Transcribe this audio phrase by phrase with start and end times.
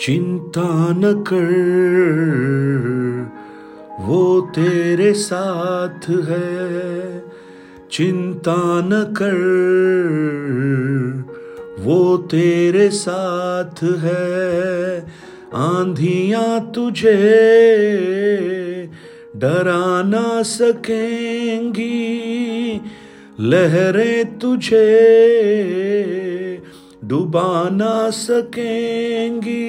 [0.00, 1.50] चिंता न कर,
[4.00, 7.24] वो तेरे साथ है।
[7.90, 9.38] चिंता न कर,
[11.80, 15.00] वो तेरे साथ है।
[15.54, 17.16] आंधियाँ तुझे
[19.36, 22.00] डरा ना सकेंगी,
[23.40, 24.90] लहरें तुझे
[27.08, 29.62] डुबा ना सकेंगी,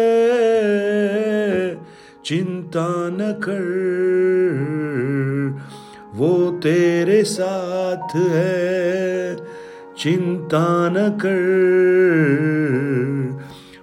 [2.26, 3.68] चिंता न कर,
[6.16, 9.36] वो तेरे साथ है।
[9.98, 11.42] चिंता न कर,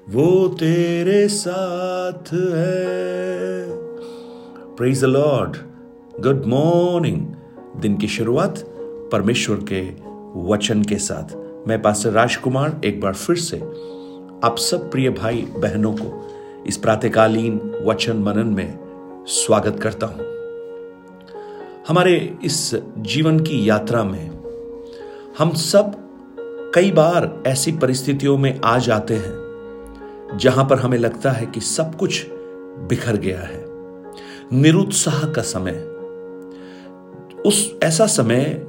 [0.08, 3.66] वो तेरे साथ है।
[4.76, 5.56] Praise the Lord
[6.20, 7.26] good morning
[7.80, 8.58] दिन की शुरुआत
[9.12, 9.80] परमेश्वर के
[10.48, 11.34] वचन के साथ।
[11.68, 13.58] मैं पास्टर राजकुमार एक बार फिर से
[14.44, 18.78] आप सब प्रिय भाई बहनों को इस प्रातकालीन वचन मनन में
[19.28, 20.26] स्वागत करता हूँ।
[21.88, 22.58] हमारे इस
[22.98, 24.30] जीवन की यात्रा में
[25.38, 25.92] हम सब
[26.74, 31.94] कई बार ऐसी परिस्थितियों में आ जाते हैं, जहाँ पर हमें लगता है कि सब
[31.94, 32.26] कुछ
[32.88, 33.64] बिखर गया है।
[34.52, 35.97] निरुत्साह का समय
[37.46, 38.66] उस ऐसा समय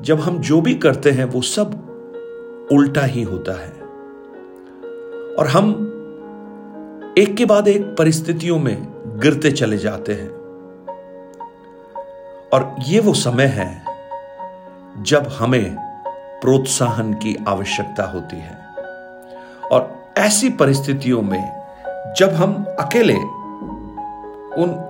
[0.00, 1.90] जब हम जो भी करते हैं, वो सब
[2.72, 3.80] उल्टा ही होता है।
[5.34, 5.86] और हम
[7.18, 8.86] एक के बाद एक परिस्थितियों में
[9.20, 10.30] गिरते चले जाते हैं।
[12.52, 13.84] और ये वो समय है
[15.02, 15.76] जब हमें
[16.42, 18.58] प्रोत्साहन की आवश्यकता होती है।
[19.72, 21.60] और ऐसी परिस्थितियों में
[22.18, 23.16] जब हम अकेले
[24.62, 24.86] उन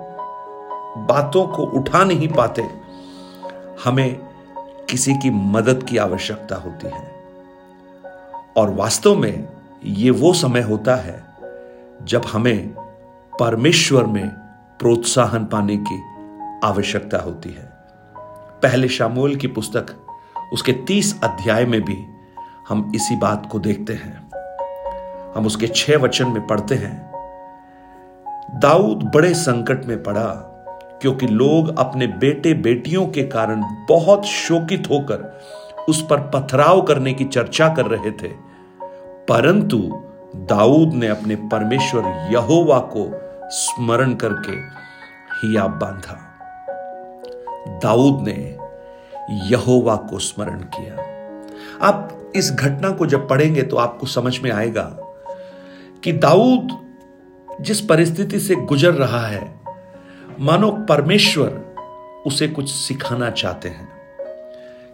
[0.96, 2.79] बातों को उठा नहीं पाते
[3.84, 4.20] हमें
[4.90, 7.14] किसी की मदद की आवश्यकता होती है।
[8.56, 9.48] और वास्तव में
[9.84, 11.24] ये वो समय होता है
[12.02, 12.68] जब हमें
[13.40, 14.28] परमेश्वर में
[14.78, 16.02] प्रोत्साहन पाने की
[16.64, 17.72] आवश्यकता होती है।
[18.62, 19.86] पहले शामोल की पुस्तक,
[20.52, 22.06] उसके तीस अध्याय में भी
[22.68, 24.30] हम इसी बात को देखते हैं।
[25.36, 27.10] हम उसके छह वचन में पढ़ते हैं,
[28.60, 30.49] दाऊद बड़े संकट में पड़ा
[31.00, 35.40] क्योंकि लोग अपने बेटे बेटियों के कारण बहुत शोकित होकर
[35.88, 38.28] उस पर पथराव करने की चर्चा कर रहे थे।
[39.28, 40.02] परंतु
[40.36, 43.10] दाऊद ने अपने परमेश्वर यहोवा को
[43.50, 44.52] स्मरण करके
[45.36, 46.26] हियाब बांधा।
[47.82, 48.58] दाऊद ने
[49.30, 51.10] यहोवा को स्मरण किया।
[51.86, 54.96] आप इस घटना को जब पढ़ेंगे तो आपको समझ में आएगा
[56.04, 56.68] कि दाऊद
[57.60, 59.59] जिस परिस्थिति से गुजर रहा है
[60.40, 61.48] मानो परमेश्वर
[62.26, 63.88] उसे कुछ सिखाना चाहते हैं।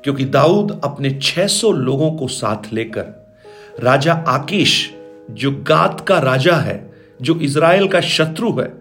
[0.04, 3.34] क्योंकि दाऊद अपने 600 लोगों को साथ लेकर
[3.80, 4.94] राजा आकीश,
[5.30, 8.72] जो गात का राजा है, जो इज़राइल का शत्रु है,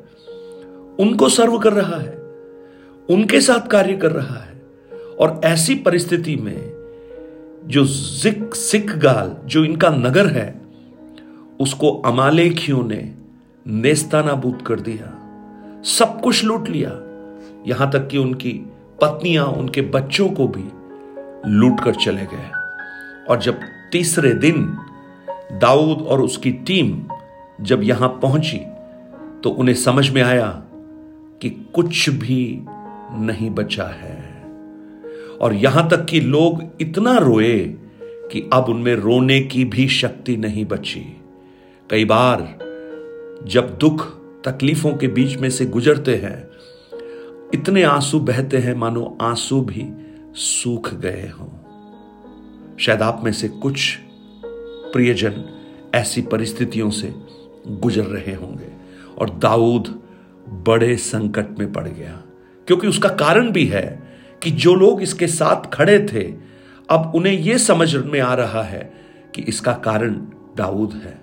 [0.99, 2.17] उनको सर्व कर रहा है,
[3.09, 4.61] उनके साथ कार्य कर रहा है।
[5.19, 6.71] और ऐसी परिस्थिति में
[7.65, 7.85] जो
[8.23, 10.61] जिक सिख गाल जो इनका नगर है,
[11.59, 13.15] उसको अमालेखियों ने
[13.67, 15.24] नेस्तानाबूद कर दिया।
[15.85, 16.89] सब कुछ लूट लिया।
[17.67, 18.51] यहाँ तक कि उनकी
[19.01, 20.63] पत्नियाँ, उनके बच्चों को भी
[21.51, 22.49] लूट कर चले गए।
[23.29, 23.59] और जब
[23.91, 24.65] तीसरे दिन
[25.61, 27.03] दाऊद और उसकी टीम
[27.61, 28.57] जब यहाँ पहुँची
[29.43, 30.49] तो उन्हें समझ में आया
[31.41, 32.59] कि कुछ भी
[33.19, 34.17] नहीं बचा है।
[35.41, 37.57] और यहाँ तक कि लोग इतना रोए
[38.31, 41.05] कि अब उनमें रोने की भी शक्ति नहीं बची।
[41.89, 42.47] कई बार
[43.43, 44.07] जब दुख
[44.45, 46.49] तकलीफों के बीच में से गुजरते हैं।
[47.53, 49.89] इतने आँसू बहते हैं, मानो आँसू भी
[50.33, 51.47] सूख गए हों।
[52.77, 53.97] शायद आप में से कुछ
[54.93, 55.61] प्रियजन
[55.95, 57.15] ऐसी परिस्थितियों से
[57.67, 58.67] गुजर रहे होंगे
[59.17, 60.01] और दाऊद
[60.49, 62.23] बड़े संकट में पड़ गया।
[62.67, 66.33] क्योंकि उसका कारण भी है कि जो लोग इसके साथ खड़े थे,
[66.89, 68.93] अब उन्हें यह समझ में आ रहा है
[69.35, 70.13] कि इसका कारण
[70.57, 71.21] दाऊद है।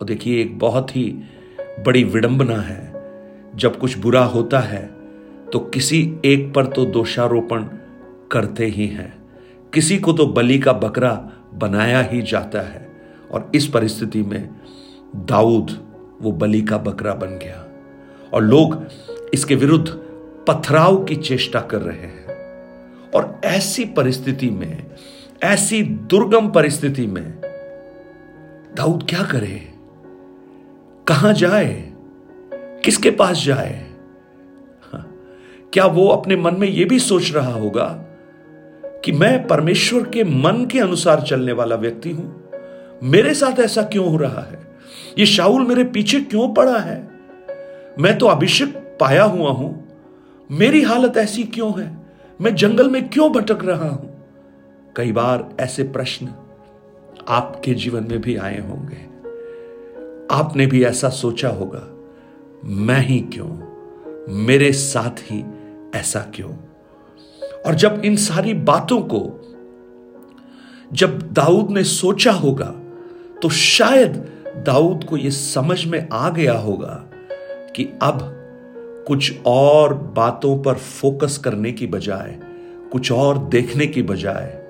[0.00, 1.18] और देखिए, एक बहुत ही
[1.84, 2.92] बड़ी विडंबना है।
[3.56, 4.96] जब कुछ बुरा होता है
[5.52, 7.64] तो किसी एक पर तो दोषारोपण
[8.30, 9.24] करते ही हैं।
[9.74, 12.88] किसी को तो बलि का बकरा बनाया ही जाता है।
[13.30, 14.48] और इस परिस्थिति में
[15.16, 15.70] दाऊद
[16.22, 17.66] वो बलि का बकरा बन गया।
[18.32, 18.86] और लोग
[19.34, 19.88] इसके विरुद्ध
[20.48, 22.26] पथराव की चेष्टा कर रहे हैं।
[23.14, 24.86] और ऐसी परिस्थिति में,
[25.42, 27.40] ऐसी दुर्गम परिस्थिति में
[28.76, 29.75] दाऊद क्या करे?
[31.08, 31.92] कहाँ जाए?
[32.54, 33.90] किसके पास जाए?
[34.92, 35.16] हाँ,
[35.72, 37.86] क्या वो अपने मन में यह भी सोच रहा होगा
[39.04, 42.50] कि मैं परमेश्वर के मन के अनुसार चलने वाला व्यक्ति हूँ?
[43.02, 44.78] मेरे साथ ऐसा क्यों हो रहा है?
[45.18, 47.08] ये शाहुल मेरे पीछे क्यों पड़ा है?
[47.98, 49.88] मैं तो अभिषेक पाया हुआ हूँ।
[50.50, 51.96] मेरी हालत ऐसी क्यों है?
[52.40, 54.24] मैं जंगल में क्यों भटक रहा हूँ?
[54.96, 56.28] कई बार ऐसे प्रश्न
[57.28, 59.15] आपके जीवन में भी आए होंगे।
[60.30, 61.82] आपने भी ऐसा सोचा होगा।
[62.64, 63.48] मैं ही क्यों?
[64.28, 65.44] मेरे साथ ही
[65.94, 66.50] ऐसा क्यों?
[67.66, 69.40] और जब इन सारी बातों को,
[70.92, 72.74] जब दाऊद ने सोचा होगा
[73.42, 74.12] तो शायद
[74.66, 77.04] दाऊद को यह समझ में आ गया होगा
[77.76, 78.18] कि अब
[79.06, 82.38] कुछ और बातों पर फोकस करने की बजाय,
[82.92, 84.62] कुछ और देखने की बजाय,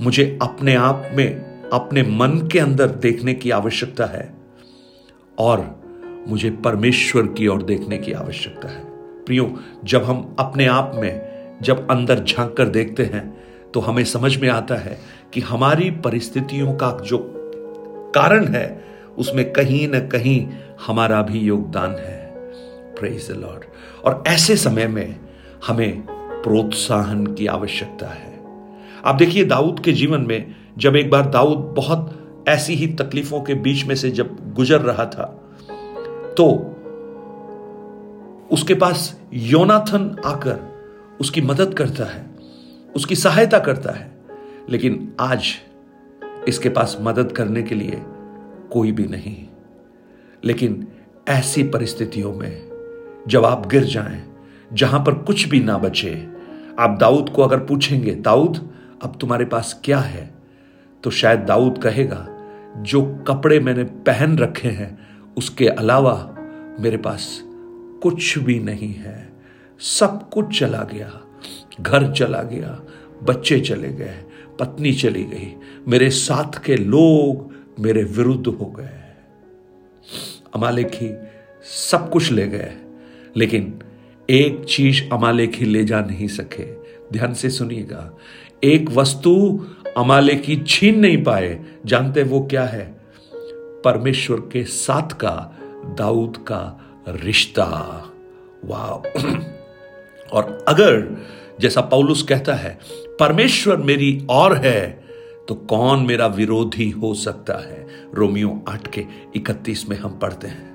[0.00, 4.32] मुझे अपने आप में अपने मन के अंदर देखने की आवश्यकता है
[5.38, 5.80] और
[6.28, 8.84] मुझे परमेश्वर की ओर देखने की आवश्यकता है।
[9.24, 9.54] प्रियो,
[9.84, 11.28] जब हम अपने आप में
[11.62, 13.36] जब अंदर झाँक कर देखते हैं
[13.74, 14.98] तो हमें समझ में आता है
[15.32, 17.18] कि हमारी परिस्थितियों का जो
[18.14, 18.84] कारण है,
[19.18, 20.46] उसमें कहीं ना कहीं
[20.86, 22.26] हमारा भी योगदान है।
[22.94, 23.64] प्रेज द लॉर्ड
[24.04, 25.16] और ऐसे समय में
[25.66, 26.02] हमें
[26.42, 28.40] प्रोत्साहन की आवश्यकता है।
[29.04, 33.54] आप देखिए, दाऊद के जीवन में जब एक बार दाऊद बहुत ऐसी ही तकलीफों के
[33.54, 35.24] बीच में से जब गुजर रहा था
[36.36, 36.46] तो
[38.50, 40.58] उसके पास योनाथन आकर
[41.20, 42.24] उसकी मदद करता है,
[42.96, 44.10] उसकी सहायता करता है,
[44.68, 45.54] लेकिन आज
[46.48, 48.02] इसके पास मदद करने के लिए
[48.72, 49.36] कोई भी नहीं।
[50.44, 50.86] लेकिन
[51.28, 54.22] ऐसी परिस्थितियों में जब आप गिर जाएँ,
[54.72, 56.14] जहाँ पर कुछ भी ना बचे,
[56.78, 58.68] आप दाऊद को अगर पूछेंगे, दाऊद,
[59.02, 60.37] अब तुम्हारे पास क्या है?
[61.04, 62.26] तो शायद दाऊद कहेगा,
[62.76, 64.98] जो कपड़े मैंने पहन रखे हैं,
[65.36, 66.34] उसके अलावा
[66.80, 67.40] मेरे पास
[68.02, 69.32] कुछ भी नहीं है।
[69.80, 71.10] सब कुछ चला गया,
[71.80, 72.78] घर चला गया,
[73.22, 74.24] बच्चे चले गए,
[74.60, 75.54] पत्नी चली गई,
[75.88, 79.04] मेरे साथ के लोग मेरे विरुद्ध हो गए।
[80.54, 81.14] अमालेखी
[81.62, 82.72] सब कुछ ले गए,
[83.36, 83.78] लेकिन
[84.28, 86.64] एक चीज़ अमालेखी ले जा नहीं सके।
[87.12, 88.10] ध्यान से सुनिएगा,
[88.64, 89.66] एक वस्तु
[89.98, 93.00] अमालेखी छीन नहीं पाए। जानते वो क्या है?
[93.84, 95.58] परमेश्वर के साथ का,
[95.98, 97.64] दाऊद का रिश्ता।
[98.64, 98.90] वाह
[100.32, 101.16] और अगर
[101.60, 102.78] जैसा पौलुस कहता है,
[103.20, 105.04] परमेश्वर मेरी और है
[105.48, 107.86] तो कौन मेरा विरोधी हो सकता है?
[108.14, 109.04] रोमियो आठ के
[109.36, 110.74] इकतीस में हम पढ़ते हैं।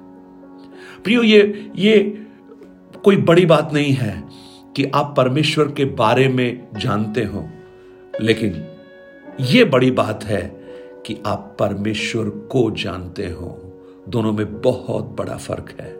[1.03, 2.25] प्रियो, ये ये
[3.03, 4.23] कोई बड़ी बात नहीं है
[4.75, 7.49] कि आप परमेश्वर के बारे में जानते हो,
[8.21, 8.72] लेकिन
[9.39, 10.41] यह बड़ी बात है
[11.05, 13.47] कि आप परमेश्वर को जानते हो।
[14.09, 15.91] दोनों में बहुत बड़ा फ़र्क है।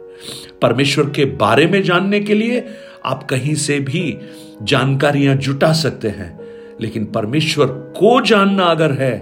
[0.62, 2.64] परमेश्वर के बारे में जानने के लिए
[3.04, 4.18] आप कहीं से भी
[4.62, 6.38] जानकारियाँ जुटा सकते हैं,
[6.80, 7.66] लेकिन परमेश्वर
[7.96, 9.16] को जानना अगर है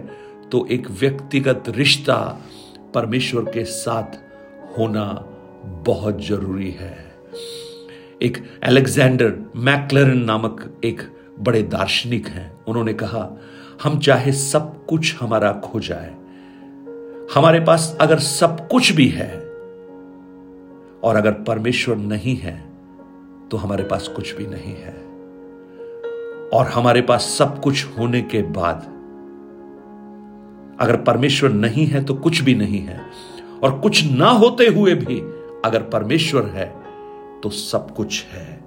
[0.53, 2.17] तो एक व्यक्तिगत रिश्ता
[2.95, 4.19] परमेश्वर के साथ
[4.79, 5.05] होना
[5.87, 6.97] बहुत ज़रूरी है।
[8.23, 11.03] एक अलेक्जेंडर मैक्लरन नामक एक
[11.41, 13.29] बड़े दार्शनिक हैं। उन्होंने कहा
[13.83, 16.11] हम चाहे सब कुछ हमारा खो जाए।
[17.35, 19.31] हमारे पास अगर सब कुछ भी है
[21.03, 22.55] और अगर परमेश्वर नहीं है
[23.49, 24.95] तो हमारे पास कुछ भी नहीं है।
[26.49, 28.83] और हमारे पास सब कुछ होने के बाद
[30.81, 33.01] अगर परमेश्वर नहीं है तो कुछ भी नहीं है।
[33.63, 35.21] और कुछ ना होते हुए भी
[35.65, 36.67] अगर परमेश्वर है
[37.41, 38.61] तो सब कुछ है।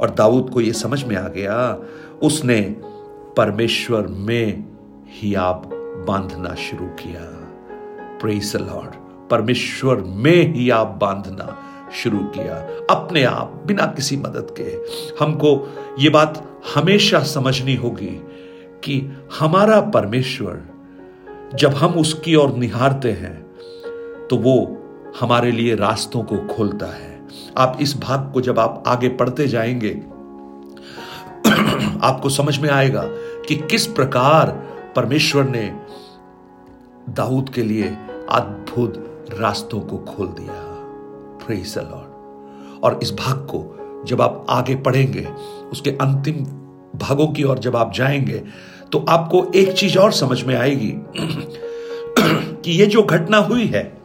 [0.00, 1.78] और दाऊद को यह समझ में आ गया,
[2.22, 2.76] उसने
[3.36, 4.64] परमेश्वर में
[5.08, 5.70] ही आप
[6.08, 7.48] बांधना शुरू किया।
[8.20, 8.94] प्रेस लॉर्ड
[9.30, 11.62] परमेश्वर में ही आप बांधना
[12.02, 12.54] शुरू किया।
[12.96, 14.78] अपने आप, बिना किसी मदद के।
[15.24, 18.20] हमको ये बात हमेशा समझनी होगी
[18.84, 20.62] कि हमारा परमेश्वर,
[21.54, 23.42] जब हम उसकी ओर निहारते हैं
[24.30, 24.78] तो वो
[25.20, 27.22] हमारे लिए रास्तों को खोलता है।
[27.58, 30.02] आप इस भाग को जब आप आगे पढ़ते जाएँगे,
[32.02, 33.08] आपको समझ में आएगा
[33.48, 34.50] कि किस प्रकार
[34.96, 35.62] परमेश्वर ने
[37.08, 37.96] दाऊद के लिए
[38.30, 40.60] अद्भुत रास्तों को खोल दिया।
[41.82, 45.28] लॉर्ड और इस भाग को जब आप आगे पढ़ेंगे,
[45.72, 46.34] उसके अंतिम
[46.98, 48.42] भागों की ओर जब आप जाएँगे
[48.92, 50.92] तो आपको एक चीज़ और समझ में आएगी
[52.62, 53.98] कि ये जो घटना हुई है,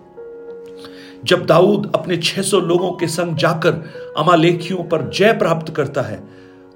[1.26, 3.74] जब दाऊद अपने 600 लोगों के संग जाकर
[4.18, 6.24] अमालेखियों पर जय प्राप्त करता है,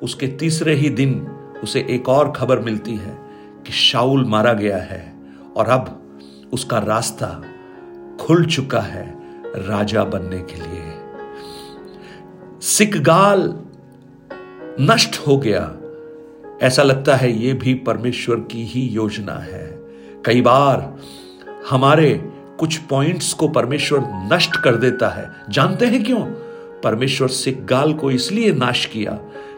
[0.04, 1.28] उसके तीसरे ही दिन
[1.64, 3.18] उसे एक और खबर मिलती है
[3.66, 5.14] कि शाउल मारा गया है
[5.56, 6.02] और अब
[6.54, 7.44] उसका रास्ता
[8.22, 9.16] खुल चुका है
[9.46, 11.02] राजा बनने के लिए।
[12.62, 13.60] सिकगाल
[14.82, 15.78] नष्ट हो गया।
[16.62, 19.80] ऐसा लगता है ये भी परमेश्वर की ही योजना है।
[20.26, 20.98] कई बार
[21.70, 26.26] हमारे कुछ पॉइंट्स को परमेश्वर नष्ट कर देता है। जानते हैं क्यों?
[26.84, 29.12] परमेश्वर सिग्गाल को इसलिए नाश किया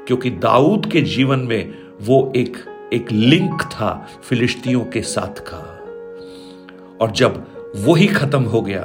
[0.07, 2.57] क्योंकि दाऊद के जीवन में वो एक
[2.93, 5.79] एक लिंक था फिलिस्तीयों के साथ का।
[7.01, 8.81] और जब वही खत्म हो गया,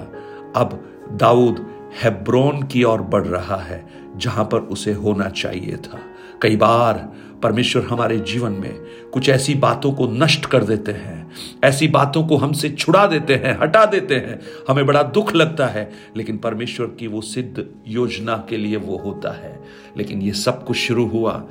[0.56, 1.66] अब दाऊद
[2.02, 5.98] हेब्रोन की ओर बढ़ रहा है, जहाँ पर उसे होना चाहिए था।
[6.42, 8.74] कई बार परमेश्वर हमारे जीवन में
[9.12, 11.30] कुछ ऐसी बातों को नष्ट कर देते हैं,
[11.64, 15.92] ऐसी बातों को हमसे छुड़ा देते हैं, हटा देते हैं। हमें बड़ा दुख लगता है,
[16.16, 19.64] लेकिन परमेश्वर की वो सिद्ध योजना के लिए वो होता है।
[19.96, 21.44] लेकिन ये सब कुछ शुरू हुआ,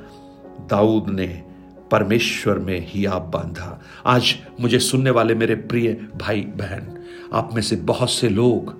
[0.59, 1.46] दाऊद ने
[1.91, 6.97] परमेश्वर में ही आप बांधा। आज मुझे सुनने वाले मेरे प्रिय भाई बहन,
[7.33, 8.75] आप में से बहुत से लोग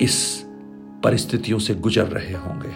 [0.00, 0.42] इस
[1.04, 2.72] परिस्थितियों से गुजर रहे होंगे।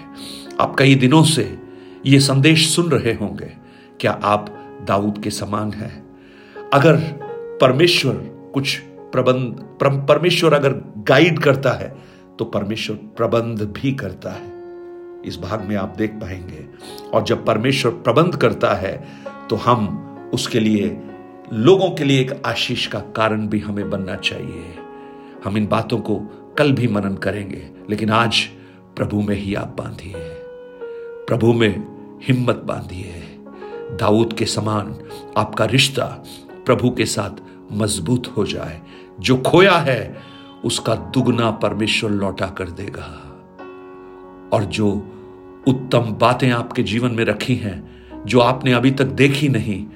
[0.61, 1.59] आप कई दिनों से
[2.07, 3.53] ये संदेश सुन रहे होंगे,
[4.01, 4.47] क्या आप
[4.89, 6.05] दाऊद के समान हैं?
[6.73, 6.97] अगर
[7.61, 8.15] परमेश्वर
[8.55, 8.77] कुछ
[9.13, 11.89] प्रबंध परमेश्वर अगर गाइड करता है
[12.39, 14.49] तो परमेश्वर प्रबंध भी करता है।
[15.25, 16.67] इस भाग में आप देख पाएँगे।
[17.15, 18.93] और जब परमेश्वर प्रबंध करता है
[19.51, 21.01] तो हम उसके लिए,
[21.53, 24.75] लोगों के लिए एक आशीष का कारण भी हमें बनना चाहिए।
[25.45, 26.17] हम इन बातों को
[26.59, 28.41] कल भी मनन करेंगे, लेकिन आज
[28.97, 30.15] प्रभु में ही आप बांधिए
[31.29, 31.85] प्रभु में
[32.23, 33.23] हिम्मत बांधिए
[34.01, 34.99] दाऊद के समान
[35.37, 36.05] आपका रिश्ता
[36.67, 37.43] प्रभु के साथ
[37.73, 38.81] मज़बूत हो जाए।
[39.21, 40.19] जो खोया है,
[40.65, 43.27] उसका दुगना परमेश्वर लौटा कर देगा।
[44.53, 44.91] और जो
[45.69, 49.87] उत्तम बातें आपके जीवन में रखी हैं जो आपने अभी तक देखी नहीं।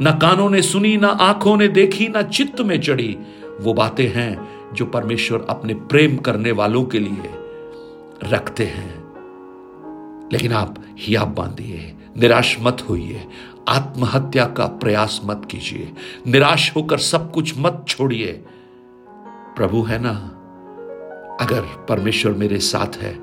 [0.00, 3.18] ना कानों ने सुनी, ना आँखों ने देखी, ना चित्त में चढ़ी।
[3.60, 7.30] वो बातें हैं जो परमेश्वर अपने प्रेम करने वालों के लिए
[8.24, 9.08] रखते हैं।
[10.32, 13.26] लेकिन आप हियाब बांधिए, निराश मत होइए,
[13.68, 15.92] आत्महत्या का प्रयास मत कीजिए,
[16.26, 18.44] निराश होकर सब कुछ मत छोड़िए।
[19.56, 20.34] प्रभु है ना?
[21.40, 23.18] अगर परमेश्वर मेरे साथ है,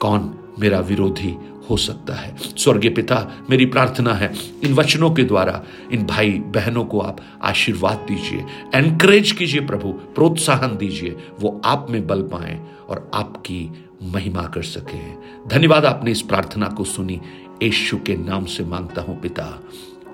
[0.00, 1.36] कौन मेरा विरोधी
[1.70, 4.32] हो सकता है। स्वर्गीय पिता, मेरी प्रार्थना है,
[4.64, 5.62] इन वचनों के द्वारा,
[5.92, 12.06] इन भाई बहनों को आप आशीर्वाद दीजिए एनकरेज कीजिए प्रभु, प्रोत्साहन दीजिए, वो आप में
[12.06, 15.12] बल पाए और आपकी महिमा कर सके।
[15.48, 17.20] धन्यवाद, आपने इस प्रार्थना को सुनी।
[17.62, 19.62] यशु के नाम से माँगता हूँ पिता।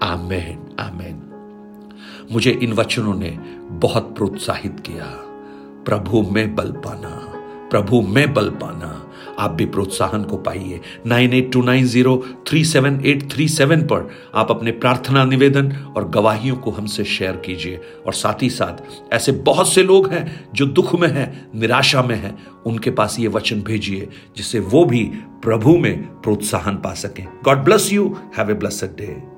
[0.03, 1.23] आमेन आमेन।
[2.33, 3.39] मुझे इन वचनों ने
[3.69, 5.07] बहुत प्रोत्साहित किया।
[5.87, 7.26] प्रभु में बल पाना।
[7.77, 9.03] प्रभु, में बल पाना।
[9.39, 13.83] आप भी प्रोत्साहन को पाइए। Nine eight two nine zero three seven eight three seven
[13.83, 19.13] पर आप अपने प्रार्थना निवेदन और गवाहियों को हमसे शेयर कीजिए। और साथ ही साथ,
[19.13, 23.29] ऐसे बहुत से लोग हैं जो दुख में हैं, निराशा में हैं, उनके पास ये
[23.29, 25.05] वचन भेजिए, जिससे वो भी
[25.43, 29.36] प्रभु में प्रोत्साहन पा सकें। God bless you have a blessed day